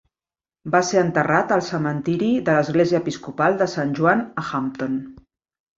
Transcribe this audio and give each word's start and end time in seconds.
Va 0.75 0.79
ser 0.87 0.99
enterrat 1.07 1.53
al 1.59 1.63
cementiri 1.67 2.31
de 2.49 2.57
l'Església 2.57 3.03
Episcopal 3.05 3.61
de 3.63 3.71
Sant 3.77 3.95
Joan 4.03 4.29
a 4.45 4.49
Hampton. 4.51 5.03